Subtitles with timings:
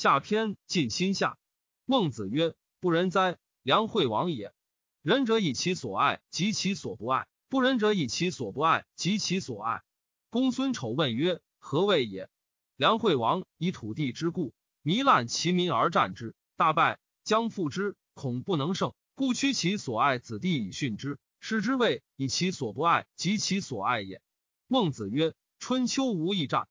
[0.00, 1.36] 下篇尽心下。
[1.84, 4.54] 孟子曰：“不仁哉，良惠王也！
[5.02, 9.82] 仁者以其所爱及其所不爱，不仁者以其所不爱及其所爱。”
[10.30, 12.30] 公孙丑问曰：“何谓也？”
[12.76, 21.18] 梁惠王以土地之故，糜烂其民而战之，大败，将复之，恐不能胜，故屈其所爱子弟以训之。
[21.40, 24.22] 是之谓以其所不爱及其所爱也。
[24.66, 26.68] 孟子曰：“春秋无义战，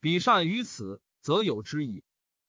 [0.00, 2.02] 彼善于此，则有之矣。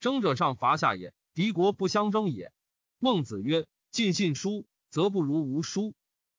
[0.00, 2.52] 争者上伐下也，敌国不相争也。”
[2.98, 5.94] 孟子曰：“尽信书，则不如无书。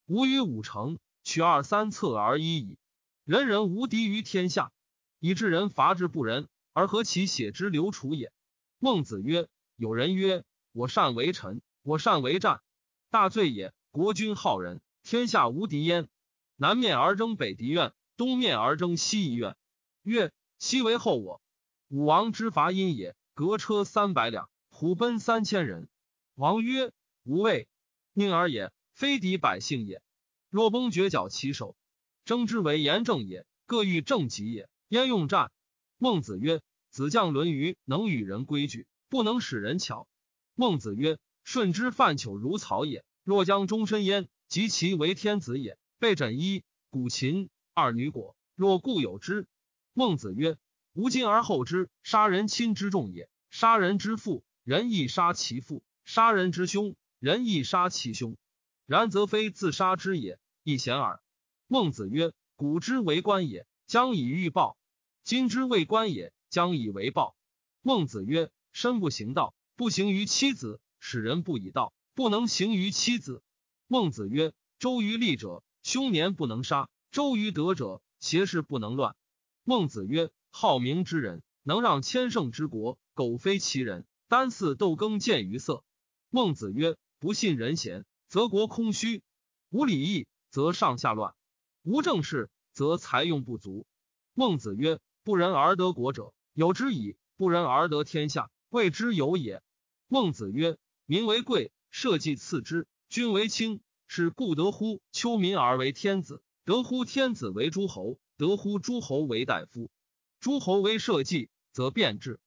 [0.07, 2.77] 吾与五成，取二三策而已矣。
[3.23, 4.71] 人人无敌于天下，
[5.19, 8.33] 以致人伐之不仁，而何其血之流楚也？”
[8.77, 9.47] 孟子曰
[9.77, 10.43] ：“有人曰：
[10.73, 12.61] 我善为臣，我善为战，
[13.09, 13.73] 大罪也。
[13.91, 16.09] 国君好仁。”天下无敌焉。
[16.57, 19.57] 南面而争北狄苑，东面而争西夷怨。
[20.03, 21.41] 曰：西为后我。
[21.87, 25.87] 武王之伐殷也，革车三百两，虎奔三千人。
[26.35, 26.91] 王曰：
[27.23, 27.67] 无畏，
[28.13, 30.01] 宁而也，非敌百姓也。
[30.49, 31.77] 若崩绝角其手，
[32.25, 33.45] 争之为严正也。
[33.65, 35.51] 各欲正己也，焉用战？
[35.97, 40.09] 孟子曰：子将论语，能与人规矩，不能使人巧。
[40.55, 44.27] 孟子曰：舜之犯糗如草也，若将终身焉。
[44.49, 48.35] 及其为天子也，被枕衣，古琴二女果。
[48.53, 49.47] 若故有之。
[49.93, 50.57] 孟子曰：
[50.91, 53.29] 吾今而后之，杀人亲之重也。
[53.51, 58.37] 杀人之父，人亦杀其父；杀人之兄，人亦杀其兄。
[58.85, 61.21] 然则非自杀之也，亦贤耳。
[61.67, 64.77] 孟子曰：古之为官也，将以欲报；
[65.25, 67.35] 今之为官也，将以为报。
[67.81, 73.43] 孟子曰：身不行道，不行于妻子，使人不以道，不能行于妻子。
[73.85, 79.17] 孟子曰：“周于利者，凶年不能杀；周于德者，邪事不能乱。”
[79.65, 85.83] 孟子曰：“好名之人，能让千乘之国，苟非其人，单似斗耕见于色。”
[86.31, 89.21] 孟子曰：“不信人贤，则国空虚；
[89.69, 91.35] 无礼义，则上下乱；
[91.83, 93.85] 无政事，则财用不足。”
[94.33, 99.61] 孟子曰：“不仁而得国者，有之矣；不仁而得天下，谓之有也。”
[100.09, 109.91] 孟子曰：“民为贵，社稷次之。”君为轻，是故得乎丘民而为天子，得乎天子为诸侯，得乎诸侯为大夫。
[110.39, 112.39] 诸侯为社稷，则变质，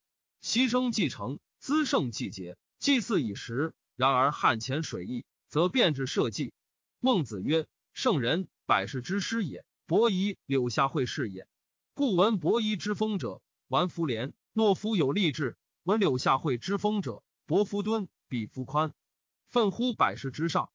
[0.44, 3.72] 牺牲继承，滋盛季节，祭祀以时。
[3.96, 6.52] 然而汉前水易，则变质社稷。
[7.00, 9.64] 孟子曰：“圣人，百世之师也。
[9.86, 11.48] 伯夷、柳下惠是也。
[11.94, 15.56] 故闻伯夷之风者，玩夫廉；懦夫有力志。
[15.82, 18.92] 闻柳下惠之风者，伯夫敦，比夫宽。”
[19.48, 20.70] 奋乎百世之上，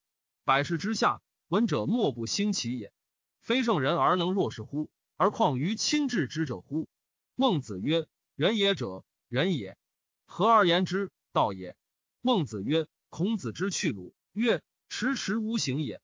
[0.46, 2.92] 百世之下，闻者莫不兴其也。
[3.40, 4.90] 非圣人而能若是乎？
[5.16, 6.90] 而况于亲至之者乎？
[7.36, 9.78] 孟子曰：“仁也者，人也。
[10.26, 11.78] 合而言之，道也。”
[12.20, 16.02] 孟子曰：“孔子之去鲁，曰：迟迟无行也。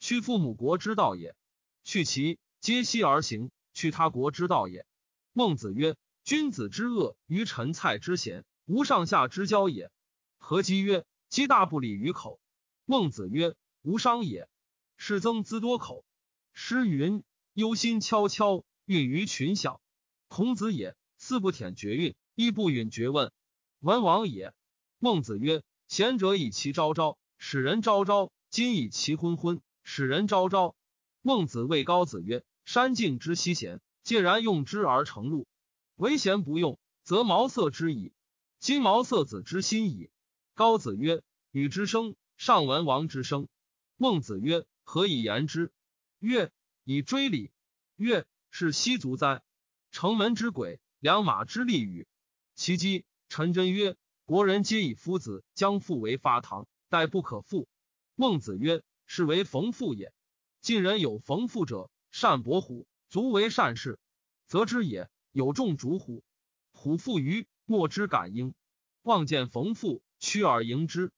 [0.00, 1.36] 去父母国之道也，
[1.84, 4.86] 去其皆息而行，去他国之道也。”
[5.34, 9.90] 孟子曰：“君子之恶于陈蔡之贤，无上下之交也。”
[10.38, 11.04] 何姬曰。
[11.30, 12.40] 积大不礼于口。
[12.86, 14.48] 孟子曰：“无伤也。
[14.96, 16.06] 是增资多口。”
[16.54, 17.22] 诗云
[17.52, 19.82] ：“忧心悄悄，孕于群小。”
[20.28, 23.32] 孔子也，四不舔绝韵，一不允绝问。
[23.80, 24.54] 文王也。
[25.00, 30.76] 孟子曰：“贤者以其昭昭，使人昭昭；今以其昏昏，使人昭昭。”
[31.20, 35.48] 孟子谓高子曰：“山径之西贤，介然用之而成路。
[35.96, 38.12] 唯贤不用，则茅塞之矣。
[38.60, 40.08] 今茅塞子之心矣。”
[40.54, 43.48] 高子曰：“禹之生，上文王之生。”
[43.98, 45.72] 孟子曰：“何以言之？”
[46.20, 46.52] 曰
[46.86, 47.50] ：“以追礼。”
[47.98, 49.42] 曰：“是奚足哉？
[49.90, 52.06] 城门之鬼，良马之利与？”
[52.58, 53.96] 其姬陈真曰
[54.26, 57.68] ：“国人皆以夫子将父为发堂，待不可复。”
[58.16, 60.12] 孟子曰：“是为逢父也。
[60.60, 64.00] 晋人有逢父者，善搏虎，足为善事，
[64.48, 65.08] 则之也。
[65.30, 66.24] 有众逐虎，
[66.72, 68.54] 虎负于，莫之感应。
[69.02, 71.12] 望见逢父。”趋而迎之，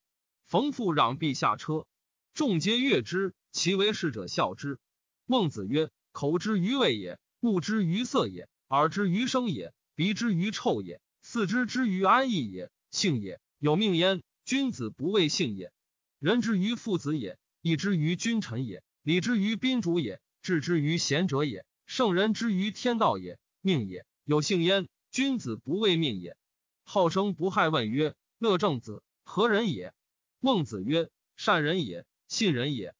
[0.44, 1.86] 逢父攘臂下车，
[2.34, 3.34] 众皆悦之。
[3.50, 4.78] 其为士者笑之。
[5.24, 13.40] 孟子曰：“口之于味也，目之于色也，耳之于声也，鼻之于臭也，四肢之于安逸也，性也。
[13.58, 15.72] 有命焉，君子不畏性也。
[16.18, 24.06] 人之于父子也，义之于君臣也，礼之于宾主也，智之于贤者也，圣人之于天道也，命也。
[24.24, 26.36] 有性焉，君子不畏命也。
[26.84, 27.68] 好生不害。
[27.68, 29.92] 问曰。”乐正子何人也？
[30.38, 32.94] 孟子曰：善人也，信人也。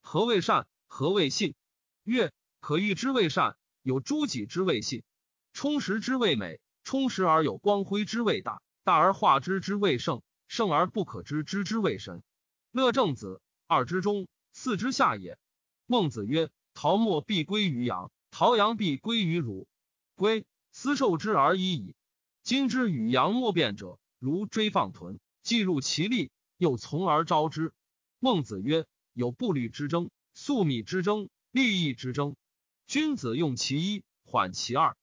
[0.00, 0.66] 何谓善？
[0.86, 1.54] 何谓信？
[2.02, 5.02] 曰：可欲之谓善，有诸己之谓信。
[5.52, 12.22] 充实之谓美，充实而有光辉之谓大，大而化之之谓圣，圣而不可知之之谓神。
[12.70, 15.36] 乐正子，二之中，四之下也。
[15.86, 19.66] 孟子曰：陶莫必归于阳，陶阳必归于汝。
[20.14, 21.96] 归，斯受之而已矣。
[22.44, 27.72] 今之与阳莫辩者，如追放豚，既入其利，又从而招之。
[28.20, 32.36] 孟子曰：有步履之争，粟米之争，利益之争。
[32.86, 34.94] 君子用其一，缓其二；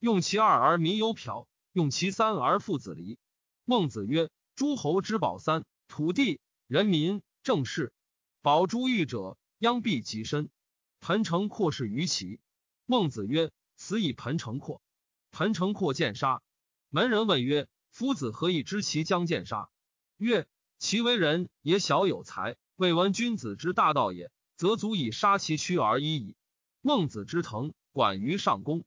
[0.00, 3.16] 用其二而民有朴，用其三而父子离。
[3.64, 7.92] 孟子曰：诸侯之宝三：土地、人民、政事。
[8.42, 10.50] 保诸欲者，殃必及身。
[10.98, 12.40] 彭城阔是于其。
[12.86, 13.52] 孟子曰。
[13.82, 14.82] 此以彭城阔，
[15.30, 16.42] 彭城阔见杀。
[16.90, 19.70] 门人问曰：“夫子何以知其将见杀？”
[20.20, 20.46] 曰
[20.78, 26.36] ：“其为人也小有才，未闻君子之大道也，则足以杀其躯而已矣。”
[26.82, 28.84] 孟子之腾，管于上公。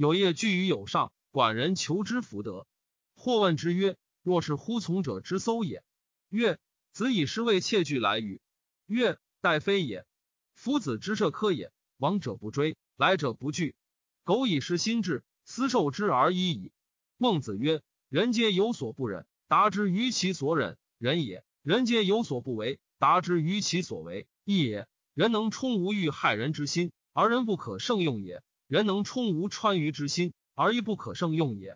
[0.00, 2.66] 有业居于有上，管人求之福德。
[3.12, 5.84] 或问之曰：“若是乎从者之搜也？”
[6.30, 6.58] 曰
[6.90, 8.40] ：“子以是为窃惧来与？”
[8.88, 10.06] 曰：“待非也。
[10.54, 13.74] 夫子之社科也，往者不追，来者不拒。”
[14.24, 16.72] 苟以失心志，斯受之而已矣。
[17.18, 24.88] 孟子曰：人皆有所不忍，达之于其所忍，忍也；人皆有所不为，达之于其所为，义也。
[25.12, 28.38] 人能充无欲害人之心，而人不可胜用也；
[28.70, 31.74] 人能充无川渝之心，而亦不可胜用也；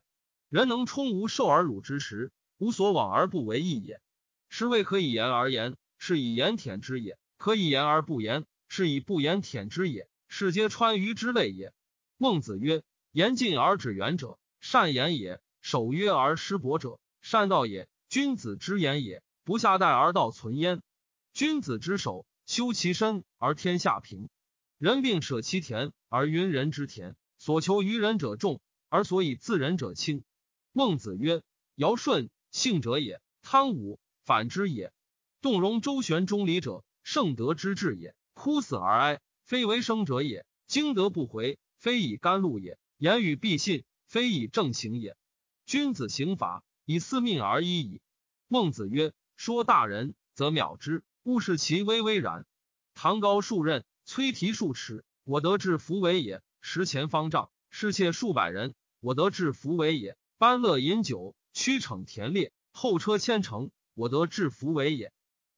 [0.49, 4.01] 人能充无受而辱之时，无所往而不为义也。
[4.49, 10.09] 是谓可以言而言，是以言舔之也；可以言而不言，是以不言舔之也。
[10.29, 11.73] 是皆川渝之类也。
[12.17, 17.89] 孟子曰：“言近而止远者，善言也；守约而失伯者，善道也。
[18.09, 20.81] 君子之言也，不下待而道存焉。
[21.33, 24.29] 君子之守，修其身而天下平。
[24.85, 28.61] 人病舍其田而云人之田，所求于人者众，
[28.91, 30.25] 而所以自人者轻。”
[30.73, 31.41] 孟子曰
[31.75, 34.93] ：“尧舜信者也，汤武反之也。
[35.41, 38.15] 动容周旋中离者，圣德之至也。
[38.35, 40.45] 枯死而哀，非为生者也。
[40.67, 45.17] 经德不回。”非以甘露也，言语必信；非以正行也。
[45.65, 48.03] 君子刑法以四命而已矣。
[48.49, 52.45] 孟子曰：“说大人，则藐之，勿视其微微然。
[52.93, 65.11] 唐高数任，崔提数尺，我得至弗为也；食前方丈，侍妾数百人，我得至弗为也；班乐饮酒，驱骋田猎，后车千乘，我得至弗为也。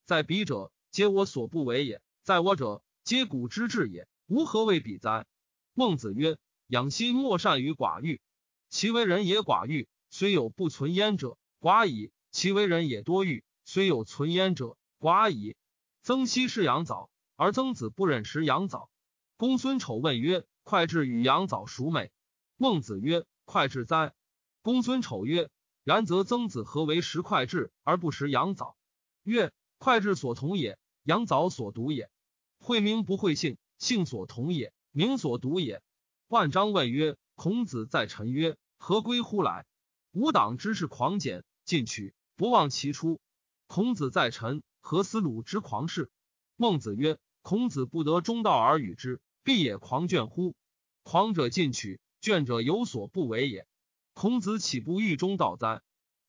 [0.04, 4.06] 在彼者，皆我所不为也；在我者，皆古之至也。
[4.28, 5.26] 吾何谓彼哉？”
[5.74, 6.38] 孟子曰
[6.68, 8.20] ：“养心莫善于寡欲，
[8.68, 15.56] 其为人也寡欲，虽有不存焉者，寡矣；其为人也多欲，虽有存焉者，寡矣。”
[16.02, 18.90] 曾皙是养早，而曾子不忍食羊枣。
[19.36, 22.10] 公孙丑问曰：“快至与羊枣孰美？”
[22.56, 24.14] 孟子曰：“快至哉。”
[24.62, 25.50] 公孙丑曰
[25.84, 28.76] ：“然则曾子何为食快至而不食羊枣？”
[29.22, 32.10] 曰：“快至所同也，羊枣所独也。
[32.58, 35.82] 惠名不惠姓，姓所同也。”名所独也。
[36.28, 39.66] 万章问曰：“孔子在陈曰：何归乎来？
[40.12, 43.20] 吾党之士狂简，进取，不忘其初。
[43.66, 46.10] 孔子在陈，何思鲁之狂士？”
[46.56, 47.18] 孟子曰
[47.48, 50.56] ：“孔子不得中道而与之，必也狂倦乎？
[51.04, 53.68] 狂者进取，倦者有所不为也。
[54.14, 55.80] 孔子岂不欲中道哉？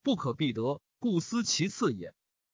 [0.04, 2.14] 不可必得，故思其次也。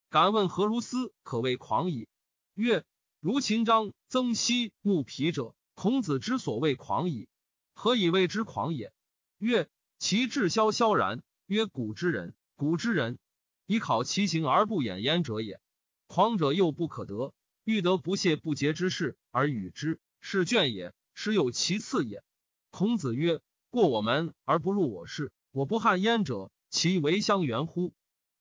[0.10, 2.08] 敢问何如斯可谓狂矣？”
[2.56, 2.86] 曰
[3.20, 7.28] ：“如秦章、曾皙、穆皮者。”孔子之所谓狂矣，
[7.74, 8.94] 何以谓之狂也？
[9.40, 9.68] 曰：
[10.00, 11.22] 其志萧萧然。
[11.48, 13.20] 曰：古之人，古之人
[13.66, 15.60] 以考其行而不掩焉者也。
[16.08, 22.24] 狂者又不可得，欲得不懈不竭之事而与之，是倦也，实有其次也。
[22.70, 27.94] 孔子曰：过我门而不入我室，我不汉焉者，其为相原乎？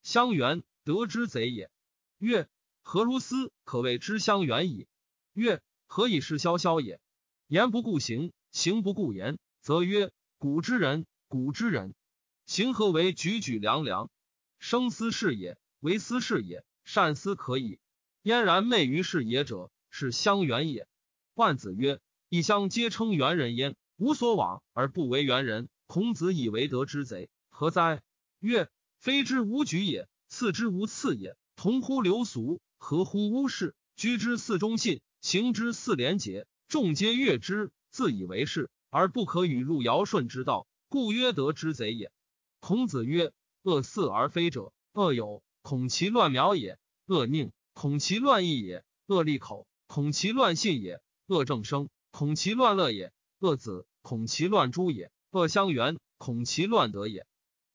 [0.03, 1.71] 相原，得之贼也。
[2.19, 2.49] 曰：
[2.83, 4.89] 何如斯可谓之相原矣？
[5.35, 7.01] 曰：何以是萧萧也？
[7.47, 11.95] 言不顾行，行不顾言，则曰古之人，古之人。
[12.47, 14.11] 行何为举举凉凉？
[14.59, 16.65] 生思是也，为思是也。
[16.85, 17.79] 善思可矣。
[18.23, 20.87] 焉然媚于是也者，是相远也。
[21.35, 21.99] 万子曰：
[22.29, 25.69] 一乡皆称猿人焉，无所往而不为猿人。
[25.89, 28.01] 孔子以为得之贼，何哉？
[28.39, 31.37] 曰：非之无举也，次之无次也。
[31.57, 33.75] 同乎流俗，合乎巫事。
[33.97, 36.47] 居之似忠信，行之似廉洁。
[36.69, 42.13] 众皆悦之，自以为是，而不可与入尧舜之道，故曰得之贼也。
[42.61, 46.77] 孔子曰：恶似而非者，恶有，恐其乱苗也；
[47.07, 57.27] 恶佞，恐其乱义也；恶利口，恐其乱信也；恶正生，恐其乱乐也；恶子，恐其乱诛也；恶相原，恐其乱德也。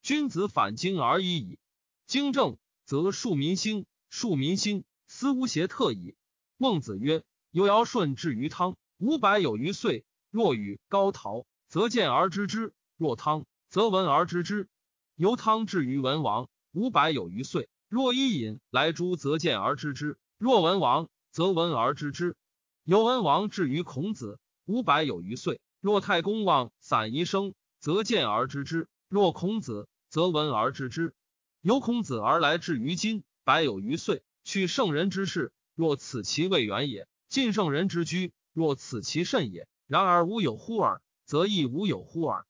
[0.02, 1.60] 君子反经而已矣。
[2.06, 6.16] 经正，则庶民心；庶民心，思无邪特矣。
[6.56, 10.06] 孟子曰：“由尧舜至于汤，五百有余岁。
[10.30, 14.70] 若与高陶，则见而知之；若汤，则闻而知之。
[15.16, 17.68] 由汤至于文王，五百有余岁。
[17.90, 22.36] 若伊尹来诛，则见而知之；若文王，则闻而知之。
[22.84, 25.62] 由文王至于孔子，五百有余岁。
[25.80, 31.14] 若太公望散宜生，则见而知之；若孔子，则闻而知之。
[31.62, 34.22] 由孔子而来至于今，百有余岁。
[34.44, 39.66] 去圣人之事，若此其未远也；近圣人之居，若此其甚也。
[39.88, 42.46] 然而无有乎尔，则亦无有乎尔。